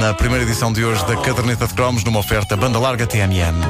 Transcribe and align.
Na 0.00 0.14
primeira 0.14 0.44
edição 0.44 0.72
de 0.72 0.82
hoje 0.82 1.04
da 1.04 1.14
Caderneta 1.16 1.66
de 1.66 1.74
Cromos, 1.74 2.02
numa 2.02 2.20
oferta 2.20 2.56
banda 2.56 2.78
larga 2.78 3.06
TMN. 3.06 3.60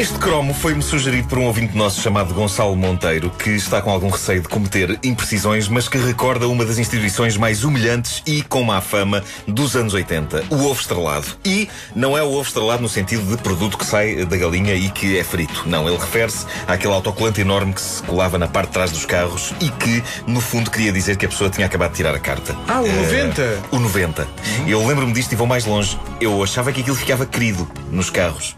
Este 0.00 0.18
cromo 0.18 0.54
foi-me 0.54 0.82
sugerido 0.82 1.28
por 1.28 1.36
um 1.36 1.44
ouvinte 1.44 1.76
nosso 1.76 2.00
chamado 2.00 2.32
Gonçalo 2.32 2.74
Monteiro, 2.74 3.28
que 3.28 3.50
está 3.50 3.82
com 3.82 3.90
algum 3.90 4.08
receio 4.08 4.40
de 4.40 4.48
cometer 4.48 4.98
imprecisões, 5.04 5.68
mas 5.68 5.88
que 5.88 5.98
recorda 5.98 6.48
uma 6.48 6.64
das 6.64 6.78
instituições 6.78 7.36
mais 7.36 7.64
humilhantes 7.64 8.22
e 8.24 8.40
com 8.42 8.62
má 8.62 8.80
fama 8.80 9.22
dos 9.46 9.76
anos 9.76 9.92
80, 9.92 10.44
o 10.48 10.64
ovo 10.64 10.80
estrelado. 10.80 11.26
E 11.44 11.68
não 11.94 12.16
é 12.16 12.22
o 12.22 12.32
ovo 12.32 12.48
estrelado 12.48 12.80
no 12.82 12.88
sentido 12.88 13.24
de 13.24 13.42
produto 13.42 13.76
que 13.76 13.84
sai 13.84 14.24
da 14.24 14.38
galinha 14.38 14.74
e 14.74 14.88
que 14.88 15.18
é 15.18 15.22
frito. 15.22 15.64
Não, 15.66 15.86
ele 15.86 15.98
refere-se 15.98 16.46
àquele 16.66 16.94
autocolante 16.94 17.42
enorme 17.42 17.74
que 17.74 17.82
se 17.82 18.02
colava 18.02 18.38
na 18.38 18.48
parte 18.48 18.68
de 18.68 18.72
trás 18.72 18.90
dos 18.90 19.04
carros 19.04 19.52
e 19.60 19.68
que, 19.68 20.02
no 20.26 20.40
fundo, 20.40 20.70
queria 20.70 20.92
dizer 20.92 21.18
que 21.18 21.26
a 21.26 21.28
pessoa 21.28 21.50
tinha 21.50 21.66
acabado 21.66 21.90
de 21.90 21.96
tirar 21.98 22.14
a 22.14 22.18
carta. 22.18 22.56
Ah, 22.66 22.80
o 22.80 22.86
Eh, 22.86 22.92
90? 22.92 23.58
O 23.70 23.78
90. 23.78 24.26
Eu 24.66 24.86
lembro-me 24.86 25.12
disto 25.12 25.32
e 25.32 25.36
vou 25.36 25.46
mais 25.46 25.66
longe. 25.66 25.98
Eu 26.22 26.42
achava 26.42 26.72
que 26.72 26.80
aquilo 26.80 26.96
ficava 26.96 27.26
querido 27.26 27.70
nos 27.90 28.08
carros. 28.08 28.56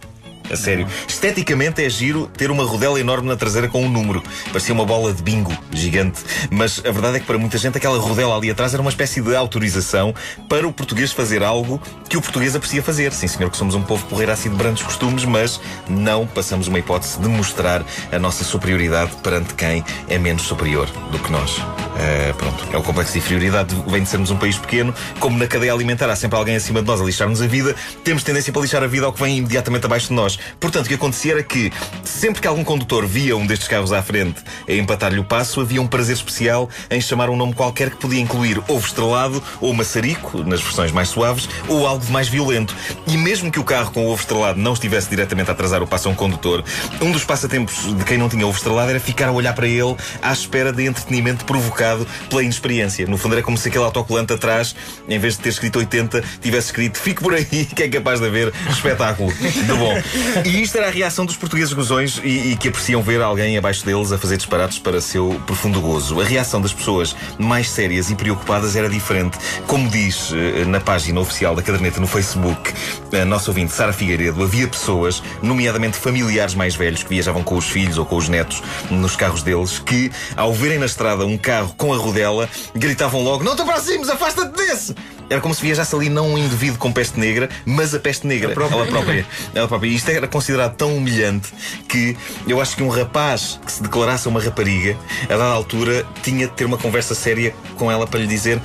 A 0.51 0.57
sério. 0.57 0.87
Esteticamente 1.09 1.83
é 1.83 1.89
giro 1.89 2.27
ter 2.37 2.51
uma 2.51 2.65
rodela 2.65 2.99
enorme 3.01 3.29
na 3.29 3.37
traseira 3.37 3.69
com 3.69 3.83
um 3.83 3.89
número. 3.89 4.23
Parecia 4.47 4.75
uma 4.75 4.85
bola 4.85 5.13
de 5.13 5.23
bingo 5.23 5.57
gigante. 5.73 6.21
Mas 6.51 6.79
a 6.85 6.91
verdade 6.91 7.17
é 7.17 7.21
que 7.21 7.27
para 7.27 7.39
muita 7.39 7.59
gente 7.59 7.77
aquela 7.77 7.99
rodela 7.99 8.37
ali 8.37 8.51
atrás 8.51 8.75
era 8.75 8.81
uma 8.81 8.91
espécie 8.91 9.21
de 9.21 9.35
autorização 9.35 10.15
para 10.49 10.67
o 10.67 10.73
português 10.73 11.13
fazer 11.13 11.43
algo 11.43 11.81
que 12.09 12.17
o 12.17 12.21
português 12.21 12.55
aprecia 12.55 12.83
fazer. 12.83 13.13
Sim, 13.13 13.29
senhor, 13.29 13.51
que 13.51 13.57
somos 13.57 13.75
um 13.75 13.83
povo 13.83 14.05
porreiro 14.07 14.33
assim 14.33 14.51
de 14.51 14.57
brandos 14.57 14.83
costumes, 14.83 15.25
mas 15.25 15.61
não 15.89 16.27
passamos 16.27 16.69
uma 16.69 16.79
hipótese 16.79 17.19
de 17.19 17.29
mostrar 17.29 17.85
a 18.11 18.19
nossa 18.19 18.45
superioridade 18.45 19.13
perante 19.23 19.55
quem 19.55 19.85
é 20.09 20.19
menos 20.19 20.43
superior 20.43 20.89
do 21.11 21.19
que 21.19 21.31
nós. 21.31 21.61
Eh, 21.99 22.35
pronto, 22.37 22.67
é 22.73 22.77
o 22.77 22.83
complexo 22.83 23.13
de 23.13 23.19
inferioridade 23.19 23.75
vem 23.87 24.03
de 24.03 24.09
sermos 24.09 24.31
um 24.31 24.37
país 24.37 24.57
pequeno. 24.57 24.95
Como 25.21 25.39
na 25.39 25.47
cadeia 25.47 25.73
alimentar 25.73 26.09
há 26.11 26.17
sempre 26.17 26.39
alguém 26.39 26.57
acima 26.57 26.81
de 26.81 26.87
nós 26.87 27.01
a 27.01 27.05
lixar-nos 27.05 27.43
a 27.43 27.47
vida, 27.47 27.75
temos 28.03 28.23
tendência 28.23 28.53
para 28.53 28.63
lixar 28.63 28.83
a 28.83 28.87
vida 28.87 29.07
ao 29.07 29.13
que 29.13 29.23
vem 29.23 29.39
imediatamente 29.39 29.87
abaixo 29.87 30.09
de 30.09 30.15
nós. 30.15 30.32
Portanto, 30.59 30.87
o 30.87 30.89
que 30.89 30.95
acontecia 30.95 31.33
era 31.33 31.43
que, 31.43 31.73
sempre 32.05 32.41
que 32.41 32.47
algum 32.47 32.65
condutor 32.65 33.07
via 33.07 33.37
um 33.37 33.47
destes 33.47 33.69
carros 33.69 33.93
à 33.93 34.03
frente 34.03 34.41
a 34.69 34.73
empatar-lhe 34.73 35.19
o 35.19 35.25
passo, 35.25 35.61
havia 35.61 35.81
um 35.81 35.87
prazer 35.87 36.17
especial 36.17 36.69
em 36.91 37.01
chamar 37.01 37.31
um 37.31 37.37
nome 37.37 37.55
qualquer 37.55 37.91
que 37.91 37.97
podia 37.97 38.21
incluir 38.21 38.59
ovo 38.69 38.87
estrelado 38.87 39.43
ou 39.61 39.73
maçarico, 39.73 40.43
nas 40.45 40.61
versões 40.61 40.93
mais 40.93 41.09
suaves, 41.09 41.49
ou 41.69 41.87
algo 41.87 42.05
de 42.05 42.11
mais 42.11 42.29
violento. 42.29 42.75
E 43.07 43.17
mesmo 43.17 43.51
que 43.51 43.61
o 43.61 43.65
carro 43.65 43.91
com 43.93 44.07
o 44.07 44.11
ovo 44.11 44.21
estrelado 44.21 44.59
não 44.59 44.73
estivesse 44.73 45.11
diretamente 45.11 45.51
a 45.51 45.53
atrasar 45.53 45.83
o 45.83 45.87
passo 45.87 46.09
a 46.09 46.11
um 46.13 46.15
condutor, 46.15 46.65
um 47.01 47.13
dos 47.13 47.25
passatempos 47.25 47.95
de 47.95 48.05
quem 48.05 48.19
não 48.19 48.29
tinha 48.29 48.47
ovo 48.47 48.57
estrelado 48.57 48.91
era 48.91 49.01
ficar 49.01 49.29
a 49.29 49.33
olhar 49.33 49.55
para 49.55 49.67
ele 49.67 49.97
à 50.21 50.33
espera 50.33 50.73
de 50.73 50.85
entretenimento 50.87 51.45
provocado 51.45 52.07
pela 52.29 52.43
inexperiência. 52.43 53.07
No 53.07 53.17
fundo, 53.17 53.35
era 53.35 53.43
como 53.43 53.59
se 53.59 53.69
aquele 53.69 53.85
autocolante 53.85 54.33
atrás, 54.33 54.75
em 55.09 55.19
vez 55.19 55.37
de 55.37 55.43
ter 55.43 55.51
escrito 55.51 55.79
80, 55.79 56.23
tivesse 56.41 56.67
escrito 56.69 56.99
fique 56.99 57.23
por 57.23 57.35
aí, 57.35 57.45
que 57.75 57.83
é 57.83 57.89
capaz 57.89 58.21
de 58.21 58.27
haver 58.27 58.53
espetáculo 58.71 59.33
de 59.33 59.73
bom. 59.73 59.95
E 60.45 60.63
isto 60.63 60.77
era 60.77 60.89
a 60.89 60.91
reação 60.91 61.25
dos 61.25 61.37
portugueses 61.37 61.73
gozões 61.73 62.21
e, 62.23 62.53
e 62.53 62.57
que 62.57 62.69
apreciam 62.69 63.03
ver 63.03 63.21
alguém 63.23 63.57
abaixo 63.57 63.85
deles 63.85 64.13
a 64.13 64.19
fazer 64.19 64.37
disparates 64.37 64.79
para 64.79 65.01
seu 65.01 65.41
profundo 65.47 65.81
gozo. 65.81 66.21
A 66.21 66.25
reação 66.25 66.61
das 66.61 66.73
pessoas 66.73 67.15
mais 67.39 67.71
sérias 67.71 68.11
e 68.11 68.15
preocupadas 68.15 68.77
era 68.77 68.89
diferente. 68.89 69.39
Como 69.67 69.89
diz 69.89 70.33
eh, 70.33 70.65
na 70.65 70.81
página 70.81 71.21
oficial 71.21 71.55
da 71.55 71.63
caderneta 71.63 72.01
no 72.01 72.07
Facebook, 72.07 72.73
a 73.13 73.25
nossa 73.25 73.51
ouvinte 73.51 73.73
Sara 73.73 73.93
Figueiredo, 73.93 74.43
havia 74.43 74.67
pessoas, 74.67 75.23
nomeadamente 75.43 75.97
familiares 75.97 76.55
mais 76.55 76.75
velhos, 76.75 77.03
que 77.03 77.11
viajavam 77.11 77.43
com 77.43 77.57
os 77.57 77.69
filhos 77.69 77.99
ou 77.99 78.07
com 78.07 78.17
os 78.17 78.29
netos 78.29 78.63
nos 78.91 79.17
carros 79.17 79.43
deles, 79.43 79.79
que, 79.79 80.11
ao 80.37 80.53
verem 80.53 80.79
na 80.79 80.87
estrada 80.87 81.25
um 81.25 81.39
carro 81.39 81.75
com 81.77 81.93
a 81.93 81.97
rodela, 81.97 82.49
gritavam 82.75 83.23
logo: 83.23 83.45
Não 83.45 83.55
te 83.55 83.63
aproximes, 83.63 84.09
afasta-te 84.09 84.57
desse! 84.57 84.95
Era 85.33 85.41
como 85.41 85.55
se 85.55 85.63
viajasse 85.63 85.95
ali 85.95 86.11
não 86.11 86.35
um 86.35 86.37
indivíduo 86.37 86.79
com 86.79 86.93
peste 86.93 87.19
negra, 87.19 87.49
mas 87.65 87.95
a 87.95 87.99
peste 87.99 88.27
negra. 88.27 88.53
Ela 88.53 88.85
própria. 88.87 89.27
Ela 89.55 89.67
própria. 89.67 89.89
E 89.89 89.95
isto 89.95 90.11
era 90.17 90.29
considerado 90.29 90.75
tão 90.75 90.97
humilhante 90.97 91.53
que 91.89 92.17
eu 92.47 92.61
acho 92.61 92.77
que 92.77 92.83
um 92.83 92.89
rapaz 92.89 93.59
que 93.65 93.73
se 93.73 93.83
declarasse 93.83 94.29
uma 94.29 94.41
rapariga, 94.41 94.97
a 95.25 95.29
dada 95.29 95.45
altura, 95.45 96.07
tinha 96.23 96.47
de 96.47 96.53
ter 96.53 96.65
uma 96.65 96.79
conversa 96.79 97.15
séria 97.15 97.55
com 97.77 97.91
ela 97.91 98.07
para 98.07 98.21
lhe 98.21 98.27
dizer: 98.27 98.61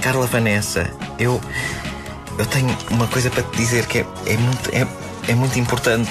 Carla 0.00 0.26
Vanessa, 0.26 0.90
eu. 1.18 1.40
Eu 2.36 2.46
tenho 2.46 2.76
uma 2.90 3.06
coisa 3.06 3.30
para 3.30 3.44
te 3.44 3.56
dizer 3.56 3.86
que 3.86 3.98
é, 3.98 4.06
é 4.26 4.36
muito. 4.36 4.70
É, 4.74 4.86
é 5.30 5.34
muito 5.34 5.58
importante. 5.58 6.10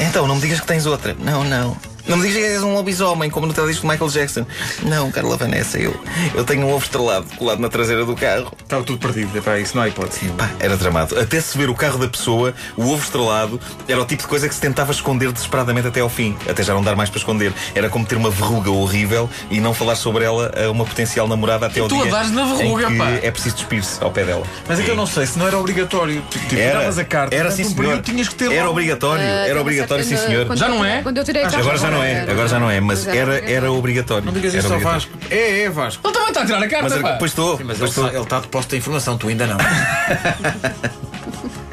Então, 0.00 0.26
não 0.26 0.36
me 0.36 0.40
digas 0.40 0.60
que 0.60 0.66
tens 0.66 0.86
outra. 0.86 1.14
Não, 1.18 1.44
não. 1.44 1.76
Não 2.06 2.16
me 2.18 2.22
digas 2.28 2.38
que 2.38 2.44
és 2.52 2.62
um 2.62 2.74
lobisomem, 2.74 3.30
como 3.30 3.46
no 3.46 3.52
teledisco 3.54 3.86
de 3.86 3.92
Michael 3.92 4.10
Jackson. 4.10 4.46
Não, 4.82 5.10
Carla 5.10 5.36
Vanessa, 5.36 5.78
eu, 5.78 5.98
eu 6.34 6.44
tenho 6.44 6.66
um 6.66 6.72
ovo 6.72 6.84
estrelado 6.84 7.26
colado 7.38 7.60
na 7.60 7.68
traseira 7.68 8.04
do 8.04 8.14
carro. 8.14 8.52
Estava 8.62 8.84
tudo 8.84 8.98
perdido. 8.98 9.36
Epá, 9.38 9.58
isso 9.58 9.74
não 9.76 9.82
há 9.82 9.88
hipótese. 9.88 10.26
Pá, 10.36 10.50
era 10.60 10.76
tramado. 10.76 11.18
Até 11.18 11.40
se 11.40 11.56
ver 11.56 11.70
o 11.70 11.74
carro 11.74 11.98
da 11.98 12.06
pessoa, 12.08 12.52
o 12.76 12.82
ovo 12.90 13.02
estrelado 13.02 13.58
era 13.88 14.00
o 14.00 14.04
tipo 14.04 14.22
de 14.22 14.28
coisa 14.28 14.48
que 14.48 14.54
se 14.54 14.60
tentava 14.60 14.92
esconder 14.92 15.32
desesperadamente 15.32 15.88
até 15.88 16.00
ao 16.00 16.08
fim. 16.10 16.36
Até 16.48 16.62
já 16.62 16.74
não 16.74 16.82
dar 16.82 16.94
mais 16.94 17.08
para 17.08 17.18
esconder. 17.18 17.52
Era 17.74 17.88
como 17.88 18.04
ter 18.04 18.16
uma 18.16 18.30
verruga 18.30 18.70
horrível 18.70 19.28
e 19.50 19.58
não 19.60 19.72
falar 19.72 19.96
sobre 19.96 20.24
ela 20.24 20.52
a 20.66 20.70
uma 20.70 20.84
potencial 20.84 21.26
namorada 21.26 21.66
até 21.66 21.80
ao 21.80 21.88
tu 21.88 21.96
dia. 21.96 22.06
a 22.12 22.16
dares 22.16 22.30
na 22.32 22.44
verruga, 22.54 22.90
pá. 22.90 23.10
É 23.22 23.30
preciso 23.30 23.56
despir-se 23.56 24.02
ao 24.04 24.10
pé 24.10 24.24
dela. 24.24 24.44
Mas 24.68 24.78
é 24.78 24.82
que 24.82 24.90
eu 24.90 24.96
não 24.96 25.06
sei 25.06 25.26
se 25.26 25.38
não 25.38 25.46
era 25.46 25.58
obrigatório. 25.58 26.22
Tipo, 26.30 26.54
Era, 26.54 26.70
tiravas 26.78 26.98
a 26.98 27.04
carta. 27.04 27.34
era 27.34 27.50
sim, 27.50 27.62
um 27.62 27.68
senhor. 27.70 27.76
período 27.82 28.02
tinhas 28.02 28.28
que 28.28 28.34
ter 28.34 28.52
Era 28.52 28.68
obrigatório, 28.68 29.22
Ah, 29.24 29.48
era 29.48 29.60
obrigatório, 29.60 30.04
sim, 30.04 30.16
senhor. 30.16 30.54
Já 30.56 30.68
não 30.68 30.84
é? 30.84 31.02
Quando 31.02 31.16
eu 31.18 31.24
tirei 31.24 31.42
a 31.42 31.44
carta, 31.46 31.60
Agora 31.60 31.78
já 31.78 31.90
não 31.94 32.04
é, 32.04 32.30
agora 32.30 32.48
já 32.48 32.60
não 32.60 32.70
é, 32.70 32.80
mas 32.80 33.06
era, 33.06 33.38
era 33.38 33.64
era 33.64 33.72
obrigatório. 33.72 34.26
Não 34.26 34.32
digas 34.32 34.54
isso 34.54 34.72
ao. 34.72 34.80
Vasco. 34.80 35.12
É, 35.30 35.62
é, 35.62 35.70
Vasco. 35.70 36.06
Ele 36.06 36.12
também 36.12 36.28
está 36.28 36.42
a 36.42 36.46
tirar 36.46 36.62
a 36.62 36.68
carta, 36.68 36.88
Mas 36.90 37.02
pá. 37.02 37.12
depois 37.12 37.30
estou. 37.30 37.60
Mas 37.64 37.78
depois 37.78 37.80
ele 37.80 37.88
estou. 37.88 38.04
está, 38.04 38.16
ele 38.16 38.24
está 38.24 38.40
de 38.40 38.48
posto 38.48 38.74
a 38.74 38.78
informação, 38.78 39.18
tu 39.18 39.28
ainda 39.28 39.46
não. 39.46 39.56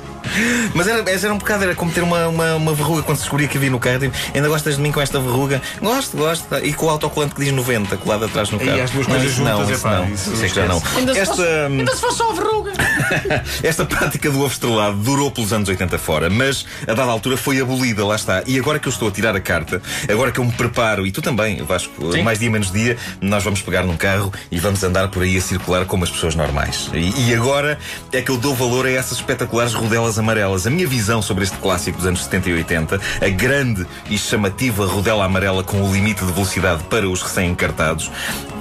Mas 0.73 0.87
era, 0.87 1.09
era 1.09 1.33
um 1.33 1.37
bocado, 1.37 1.63
era 1.63 1.75
como 1.75 1.91
ter 1.91 2.01
uma, 2.03 2.27
uma, 2.27 2.55
uma 2.55 2.73
verruga 2.73 3.03
quando 3.03 3.17
se 3.17 3.23
descobria 3.23 3.47
que 3.47 3.57
havia 3.57 3.69
no 3.69 3.79
carro. 3.79 3.99
Tipo, 3.99 4.15
ainda 4.33 4.47
gostas 4.47 4.75
de 4.75 4.81
mim 4.81 4.91
com 4.91 5.01
esta 5.01 5.19
verruga? 5.19 5.61
Gosto, 5.81 6.17
gosto. 6.17 6.45
E 6.63 6.73
com 6.73 6.85
o 6.85 6.89
autocolante 6.89 7.35
que 7.35 7.41
diz 7.43 7.51
90, 7.53 7.97
colado 7.97 8.25
atrás 8.25 8.49
no 8.49 8.61
E 8.61 8.65
carro. 8.65 8.81
as 8.81 8.91
duas 8.91 9.07
não, 9.07 9.15
coisas 9.15 9.31
isso 9.33 9.43
não, 9.43 9.57
juntas, 9.57 9.69
isso 9.77 9.87
epá, 9.87 9.95
não. 9.97 10.09
isso 10.13 10.33
Isso 10.33 10.45
é 10.45 10.49
que 10.49 10.55
já 10.55 10.65
não. 10.65 10.83
Ainda 10.95 11.13
se, 11.13 11.19
Esta, 11.19 11.35
fosse, 11.35 11.47
ainda 11.49 11.95
se 11.95 12.01
fosse 12.01 12.17
só 12.17 12.29
a 12.29 12.33
verruga. 12.33 12.71
esta 13.63 13.85
prática 13.85 14.29
do 14.29 14.39
ovo 14.39 14.51
estrelado 14.51 14.97
durou 14.97 15.31
pelos 15.31 15.51
anos 15.53 15.67
80 15.69 15.97
fora, 15.97 16.29
mas 16.29 16.65
a 16.83 16.93
dada 16.93 17.11
altura 17.11 17.37
foi 17.37 17.59
abolida, 17.59 18.05
lá 18.05 18.15
está. 18.15 18.43
E 18.45 18.57
agora 18.59 18.79
que 18.79 18.87
eu 18.87 18.91
estou 18.91 19.07
a 19.07 19.11
tirar 19.11 19.35
a 19.35 19.39
carta, 19.41 19.81
agora 20.09 20.31
que 20.31 20.39
eu 20.39 20.45
me 20.45 20.51
preparo, 20.51 21.05
e 21.05 21.11
tu 21.11 21.21
também, 21.21 21.63
Vasco, 21.63 22.11
Sim. 22.11 22.23
mais 22.23 22.39
dia 22.39 22.49
menos 22.49 22.71
dia, 22.71 22.97
nós 23.19 23.43
vamos 23.43 23.61
pegar 23.61 23.83
num 23.83 23.97
carro 23.97 24.31
e 24.51 24.59
vamos 24.59 24.83
andar 24.83 25.07
por 25.09 25.23
aí 25.23 25.37
a 25.37 25.41
circular 25.41 25.85
como 25.85 26.03
as 26.03 26.09
pessoas 26.09 26.35
normais. 26.35 26.89
E, 26.93 27.29
e 27.29 27.33
agora 27.35 27.77
é 28.11 28.21
que 28.21 28.31
eu 28.31 28.37
dou 28.37 28.55
valor 28.55 28.85
a 28.85 28.91
essas 28.91 29.17
espetaculares 29.17 29.73
rodelas 29.73 30.17
amarelas. 30.21 30.65
A 30.65 30.69
minha 30.69 30.87
visão 30.87 31.21
sobre 31.21 31.43
este 31.43 31.57
clássico 31.57 31.97
dos 31.97 32.07
anos 32.07 32.23
70 32.23 32.49
e 32.49 32.53
80, 32.53 33.01
a 33.21 33.29
grande 33.29 33.85
e 34.09 34.17
chamativa 34.17 34.85
rodela 34.85 35.25
amarela 35.25 35.63
com 35.63 35.81
o 35.81 35.93
limite 35.93 36.23
de 36.23 36.31
velocidade 36.31 36.83
para 36.83 37.09
os 37.09 37.21
recém-encartados, 37.21 38.09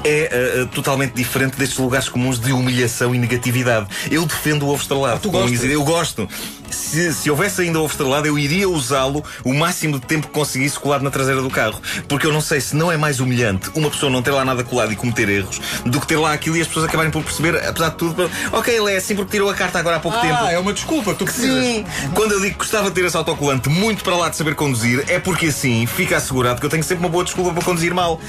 é 0.02 0.62
uh, 0.62 0.66
totalmente 0.68 1.12
diferente 1.12 1.56
destes 1.56 1.78
lugares 1.78 2.08
comuns 2.08 2.40
de 2.40 2.52
humilhação 2.52 3.14
e 3.14 3.18
negatividade. 3.18 3.86
Eu 4.10 4.26
defendo 4.26 4.64
o 4.64 4.70
ovo 4.70 4.82
estrelado. 4.82 5.20
tu 5.20 5.30
Como 5.30 5.46
gostas? 5.46 5.70
Eu 5.70 5.84
gosto. 5.84 6.28
Se, 6.70 7.12
se 7.12 7.30
houvesse 7.30 7.62
ainda 7.62 7.78
ovo 7.78 7.90
estrelado, 7.90 8.26
eu 8.26 8.38
iria 8.38 8.68
usá-lo 8.68 9.24
o 9.44 9.52
máximo 9.52 9.98
de 9.98 10.06
tempo 10.06 10.26
que 10.28 10.32
conseguisse 10.32 10.78
colado 10.78 11.02
na 11.02 11.10
traseira 11.10 11.40
do 11.40 11.50
carro. 11.50 11.80
Porque 12.08 12.26
eu 12.26 12.32
não 12.32 12.40
sei 12.40 12.60
se 12.60 12.76
não 12.76 12.90
é 12.90 12.96
mais 12.96 13.20
humilhante 13.20 13.70
uma 13.74 13.90
pessoa 13.90 14.10
não 14.10 14.22
ter 14.22 14.30
lá 14.30 14.44
nada 14.44 14.62
colado 14.64 14.92
e 14.92 14.96
cometer 14.96 15.28
erros 15.28 15.60
do 15.84 16.00
que 16.00 16.06
ter 16.06 16.16
lá 16.16 16.32
aquilo 16.32 16.56
e 16.56 16.60
as 16.60 16.66
pessoas 16.66 16.86
acabarem 16.86 17.10
por 17.10 17.22
perceber, 17.22 17.56
apesar 17.56 17.90
de 17.90 17.96
tudo, 17.96 18.30
ok, 18.52 18.74
ele 18.74 18.92
é 18.92 18.96
assim 18.96 19.14
porque 19.14 19.32
tirou 19.32 19.48
a 19.48 19.54
carta 19.54 19.78
agora 19.78 19.96
há 19.96 20.00
pouco 20.00 20.18
tempo. 20.20 20.38
Ah, 20.40 20.52
é 20.52 20.58
uma 20.58 20.72
desculpa 20.72 21.12
que 21.12 21.18
tu 21.18 21.24
precisas. 21.24 21.64
Sim, 21.64 21.84
quando 22.14 22.32
eu 22.32 22.40
digo 22.40 22.52
que 22.52 22.58
gostava 22.58 22.88
de 22.88 22.94
ter 22.94 23.04
esse 23.04 23.16
autocolante 23.16 23.68
muito 23.68 24.04
para 24.04 24.16
lá 24.16 24.28
de 24.28 24.36
saber 24.36 24.54
conduzir, 24.54 25.04
é 25.08 25.18
porque 25.18 25.46
assim 25.46 25.86
fica 25.86 26.16
assegurado 26.16 26.60
que 26.60 26.66
eu 26.66 26.70
tenho 26.70 26.82
sempre 26.82 27.04
uma 27.04 27.08
boa 27.08 27.24
desculpa 27.24 27.52
para 27.52 27.62
conduzir 27.64 27.92
mal. 27.94 28.20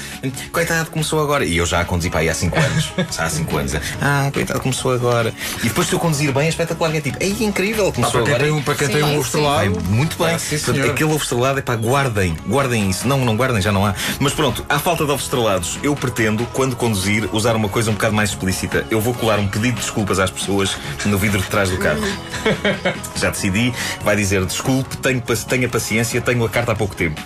Coitado, 0.52 0.90
começou 0.90 1.20
agora. 1.20 1.44
E 1.44 1.56
eu 1.56 1.66
já 1.66 1.80
a 1.80 1.84
conduzi 1.84 2.10
para 2.10 2.20
aí 2.20 2.28
há 2.28 2.34
5 2.34 2.58
anos. 2.58 2.92
Há 3.18 3.28
5 3.28 3.56
anos. 3.56 3.72
Ah, 4.00 4.30
coitado, 4.32 4.60
começou 4.60 4.92
agora. 4.92 5.32
E 5.60 5.68
depois 5.68 5.86
se 5.86 5.92
eu 5.92 5.98
conduzir 5.98 6.32
bem 6.32 6.46
é 6.46 6.48
espetacular. 6.48 6.94
É 6.94 7.00
tipo, 7.00 7.18
é 7.20 7.26
incrível, 7.26 7.92
começou 7.92 8.22
Para 8.22 8.31
quem 8.32 8.46
tem 8.46 8.50
um, 8.52 8.62
para 8.62 8.74
quem 8.74 8.88
tem 8.88 9.02
um 9.02 9.06
Sim, 9.06 9.12
ovo 9.14 9.22
sim. 9.22 9.38
Estrelado. 9.38 9.80
muito 9.84 10.18
bem. 10.18 10.34
Ah, 10.34 10.38
sim, 10.38 10.58
Portanto, 10.58 10.90
aquele 10.90 11.10
ovo 11.12 11.22
estrelado 11.22 11.58
é 11.58 11.62
pá, 11.62 11.76
guardem, 11.76 12.36
guardem 12.46 12.90
isso. 12.90 13.06
Não, 13.06 13.18
não 13.24 13.36
guardem, 13.36 13.60
já 13.60 13.72
não 13.72 13.84
há. 13.84 13.94
Mas 14.18 14.32
pronto, 14.32 14.64
à 14.68 14.78
falta 14.78 15.04
de 15.04 15.10
ovos 15.10 15.24
estrelados, 15.24 15.78
eu 15.82 15.94
pretendo, 15.94 16.46
quando 16.52 16.76
conduzir, 16.76 17.28
usar 17.32 17.56
uma 17.56 17.68
coisa 17.68 17.90
um 17.90 17.94
bocado 17.94 18.14
mais 18.14 18.30
explícita. 18.30 18.86
Eu 18.90 19.00
vou 19.00 19.14
colar 19.14 19.38
um 19.38 19.46
pedido 19.46 19.74
de 19.74 19.80
desculpas 19.80 20.18
às 20.18 20.30
pessoas 20.30 20.76
no 21.04 21.18
vidro 21.18 21.40
de 21.40 21.48
trás 21.48 21.70
do 21.70 21.78
carro. 21.78 22.02
já 23.16 23.30
decidi, 23.30 23.72
vai 24.02 24.16
dizer 24.16 24.44
desculpe, 24.44 24.96
tenho, 24.98 25.20
tenha 25.20 25.68
paciência, 25.68 26.20
tenho 26.20 26.44
a 26.44 26.48
carta 26.48 26.72
há 26.72 26.74
pouco 26.74 26.94
tempo. 26.94 27.20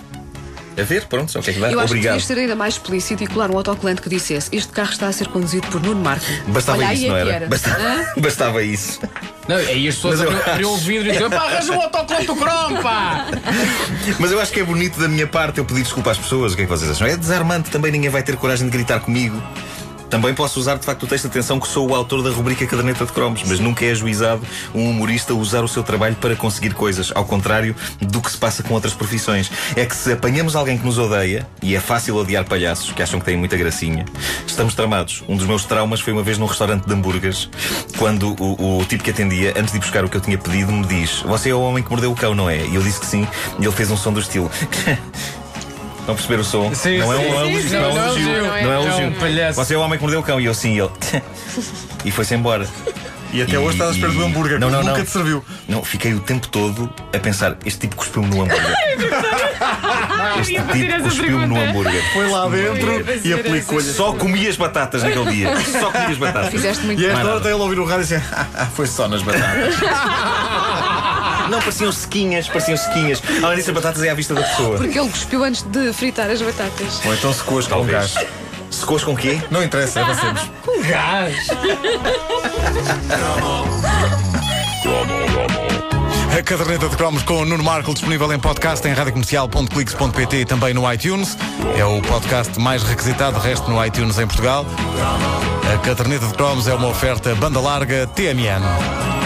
A 0.77 0.83
ver, 0.83 1.05
pronto, 1.05 1.31
só 1.31 1.39
o 1.39 1.41
que 1.41 1.49
é 1.49 1.53
que 1.53 1.59
dá. 1.59 1.71
Eu 1.71 1.79
acho 1.79 1.87
que 1.87 1.93
Obrigado. 1.93 2.13
devias 2.13 2.27
ser 2.27 2.37
ainda 2.37 2.55
mais 2.55 2.75
explícito 2.75 3.23
e 3.23 3.27
colar 3.27 3.49
um 3.49 3.57
autocolante 3.57 4.01
que 4.01 4.09
dissesse 4.09 4.49
este 4.55 4.71
carro 4.71 4.91
está 4.91 5.07
a 5.07 5.11
ser 5.11 5.27
conduzido 5.27 5.65
por 5.67 5.81
Nuno 5.81 6.01
Marco. 6.01 6.25
Bastava 6.47 6.77
Olha, 6.77 6.93
isso, 6.93 7.07
não 7.07 7.17
é 7.17 7.23
que 7.23 7.29
era? 7.29 7.35
era. 7.37 7.47
Bastava, 7.47 8.05
bastava 8.21 8.63
isso. 8.63 8.99
Não, 9.47 9.55
aí 9.55 9.87
as 9.87 9.95
pessoas 9.95 10.21
eu 10.21 10.29
abriam 10.29 10.73
o 10.73 10.77
vidro 10.77 11.07
e 11.07 11.11
diziam: 11.11 11.29
pá, 11.29 11.37
arranja 11.37 11.73
um 11.73 11.81
autocolante 11.81 12.27
do 12.27 12.35
Chrome, 12.35 12.81
pá! 12.83 13.25
Mas 14.19 14.31
eu 14.31 14.39
acho 14.39 14.51
que 14.51 14.59
é 14.59 14.63
bonito 14.63 14.99
da 14.99 15.07
minha 15.07 15.25
parte 15.25 15.57
eu 15.57 15.65
pedir 15.65 15.81
desculpa 15.81 16.11
às 16.11 16.17
pessoas. 16.17 16.53
O 16.53 16.55
que 16.55 16.61
é 16.61 16.65
que 16.65 16.69
vocês 16.71 16.91
acham? 16.91 17.07
É 17.07 17.17
desarmante, 17.17 17.71
também 17.71 17.91
ninguém 17.91 18.09
vai 18.09 18.21
ter 18.21 18.35
coragem 18.35 18.65
de 18.67 18.71
gritar 18.71 18.99
comigo. 18.99 19.41
Também 20.09 20.33
posso 20.33 20.59
usar 20.59 20.75
de 20.75 20.85
facto 20.85 21.03
o 21.03 21.07
texto 21.07 21.23
de 21.23 21.29
atenção 21.29 21.59
que 21.59 21.67
sou 21.67 21.89
o 21.89 21.95
autor 21.95 22.23
da 22.23 22.29
rubrica 22.29 22.65
Caderneta 22.65 23.05
de 23.05 23.11
Cromos, 23.11 23.43
mas 23.45 23.59
nunca 23.59 23.85
é 23.85 23.91
ajuizado 23.91 24.41
um 24.73 24.89
humorista 24.89 25.33
usar 25.33 25.63
o 25.63 25.67
seu 25.67 25.83
trabalho 25.83 26.15
para 26.15 26.35
conseguir 26.35 26.73
coisas, 26.73 27.11
ao 27.13 27.25
contrário 27.25 27.75
do 28.01 28.21
que 28.21 28.31
se 28.31 28.37
passa 28.37 28.63
com 28.63 28.73
outras 28.73 28.93
profissões. 28.93 29.51
É 29.75 29.85
que 29.85 29.95
se 29.95 30.11
apanhamos 30.11 30.55
alguém 30.55 30.77
que 30.77 30.85
nos 30.85 30.97
odeia, 30.97 31.47
e 31.61 31.75
é 31.75 31.79
fácil 31.79 32.15
odiar 32.15 32.45
palhaços 32.45 32.91
que 32.91 33.01
acham 33.01 33.19
que 33.19 33.25
têm 33.25 33.37
muita 33.37 33.57
gracinha, 33.57 34.05
estamos 34.45 34.73
tramados. 34.75 35.23
Um 35.27 35.35
dos 35.35 35.45
meus 35.45 35.65
traumas 35.65 35.99
foi 35.99 36.13
uma 36.13 36.23
vez 36.23 36.37
num 36.37 36.45
restaurante 36.45 36.85
de 36.85 36.93
hambúrgueres, 36.93 37.49
quando 37.97 38.35
o, 38.41 38.79
o 38.79 38.85
tipo 38.85 39.03
que 39.03 39.11
atendia, 39.11 39.53
antes 39.57 39.71
de 39.71 39.77
ir 39.77 39.81
buscar 39.81 40.05
o 40.05 40.09
que 40.09 40.17
eu 40.17 40.21
tinha 40.21 40.37
pedido, 40.37 40.71
me 40.71 40.85
diz: 40.85 41.21
Você 41.21 41.49
é 41.49 41.55
o 41.55 41.61
homem 41.61 41.83
que 41.83 41.89
mordeu 41.89 42.11
o 42.11 42.15
cão, 42.15 42.33
não 42.33 42.49
é? 42.49 42.65
E 42.65 42.75
eu 42.75 42.81
disse 42.81 42.99
que 42.99 43.05
sim, 43.05 43.27
e 43.59 43.63
ele 43.63 43.71
fez 43.71 43.91
um 43.91 43.97
som 43.97 44.13
do 44.13 44.19
estilo. 44.19 44.49
Estão 46.07 46.13
a 46.13 46.15
perceber 46.15 46.39
o 46.39 46.43
som? 46.45 46.73
Sim, 46.73 46.99
não 46.99 47.13
é 47.13 47.17
sim, 47.17 47.25
um 47.25 47.27
sim, 47.27 47.35
elogio, 47.37 47.61
sim. 47.69 47.75
não 47.75 47.83
é 47.83 47.89
um 47.89 47.93
Não 47.93 48.01
é 48.01 48.05
elogio. 48.07 48.27
Não 48.43 48.55
é 48.55 48.61
é 48.61 48.79
um 48.79 48.87
elogio. 48.87 49.11
palhaço. 49.19 49.55
Você 49.65 49.73
é 49.73 49.77
o 49.77 49.81
homem 49.81 49.97
que 49.97 50.03
mordeu 50.03 50.19
o 50.21 50.23
cão 50.23 50.39
e 50.39 50.45
eu 50.45 50.53
sim, 50.53 50.73
e 50.75 50.79
ele. 50.79 50.89
E 52.05 52.11
foi-se 52.11 52.33
embora. 52.33 52.65
E 53.33 53.41
até 53.41 53.59
hoje 53.59 53.73
estás 53.73 53.91
à 53.91 53.93
espera 53.93 54.13
do 54.13 54.23
hambúrguer. 54.23 54.57
Não, 54.57 54.69
não, 54.69 54.79
Nunca 54.83 54.99
não. 54.99 55.03
te 55.03 55.11
serviu. 55.11 55.43
Não, 55.67 55.83
fiquei 55.83 56.13
o 56.13 56.21
tempo 56.21 56.47
todo 56.47 56.89
a 57.13 57.19
pensar: 57.19 57.57
este 57.65 57.81
tipo 57.81 57.97
cuspiu-me 57.97 58.29
no 58.29 58.41
hambúrguer. 58.43 58.73
este 60.39 60.53
tipo 60.53 61.03
cuspiu-me 61.03 61.45
no 61.45 61.59
hambúrguer. 61.61 62.01
Foi 62.13 62.29
lá 62.29 62.47
dentro 62.47 63.05
e 63.25 63.33
aplicou-lhe. 63.33 63.83
Só 63.83 64.13
comi 64.13 64.47
as 64.47 64.55
batatas 64.55 65.03
naquele 65.03 65.29
dia. 65.29 65.49
Só 65.59 65.91
comi 65.91 66.05
as 66.05 66.17
batatas. 66.17 66.51
Fizeste 66.51 66.85
muito 66.85 67.01
E 67.01 67.05
a 67.05 67.09
bem. 67.09 67.17
esta 67.17 67.29
hora 67.31 67.41
tem 67.41 67.51
ele 67.51 67.59
a 67.59 67.63
ouvir 67.63 67.79
o 67.79 67.83
rádio 67.83 67.99
e 67.99 68.03
dizer: 68.03 68.23
"Ah, 68.55 68.65
Foi 68.73 68.87
só 68.87 69.09
nas 69.09 69.21
batatas. 69.21 69.75
Não, 71.49 71.59
pareciam 71.59 71.91
sequinhas, 71.91 72.47
pareciam 72.47 72.77
sequinhas. 72.77 73.21
Além 73.43 73.57
disso, 73.57 73.69
as 73.69 73.75
batatas 73.75 74.03
é 74.03 74.09
à 74.09 74.13
vista 74.13 74.33
da 74.33 74.43
pessoa. 74.43 74.77
Porque 74.77 74.99
ele 74.99 75.09
cuspiu 75.09 75.43
antes 75.43 75.61
de 75.63 75.93
fritar 75.93 76.29
as 76.29 76.41
batatas. 76.41 77.05
Ou 77.05 77.13
então 77.13 77.33
secou-as 77.33 77.67
com 77.67 77.85
gás. 77.85 78.15
Secou-as 78.69 79.03
com 79.03 79.15
quê? 79.15 79.41
Não 79.49 79.63
interessa, 79.63 80.01
avancemos. 80.01 80.41
Com 80.65 80.81
gás! 80.81 81.47
A 86.37 86.43
caderneta 86.43 86.87
de 86.87 86.95
cromos 86.95 87.23
com 87.23 87.41
o 87.41 87.45
Nuno 87.45 87.63
Marco 87.63 87.93
disponível 87.93 88.31
em 88.31 88.37
podcast 88.37 88.87
em 88.87 88.93
radiocomercial.clix.pt 88.93 90.37
e 90.37 90.45
também 90.45 90.73
no 90.73 90.91
iTunes. 90.91 91.35
É 91.75 91.85
o 91.85 92.01
podcast 92.01 92.59
mais 92.59 92.83
requisitado, 92.83 93.39
resto 93.39 93.69
no 93.71 93.83
iTunes 93.83 94.19
em 94.19 94.27
Portugal. 94.27 94.65
A 95.73 95.77
caderneta 95.79 96.27
de 96.27 96.33
cromos 96.33 96.67
é 96.67 96.73
uma 96.75 96.89
oferta 96.89 97.33
banda 97.35 97.59
larga 97.59 98.05
TMN. 98.07 99.16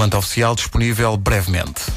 Autocolante 0.00 0.16
oficial 0.16 0.54
disponível 0.54 1.18
brevemente. 1.18 1.92